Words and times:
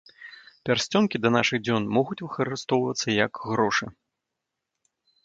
Пярсцёнкі 0.67 1.19
да 1.25 1.29
нашых 1.35 1.59
дзён 1.67 1.85
могуць 1.97 2.17
выкарыстоўвацца 2.25 3.07
як 3.25 3.39
грошы. 3.51 3.85